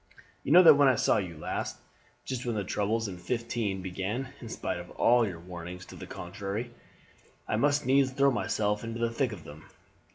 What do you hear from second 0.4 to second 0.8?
You know that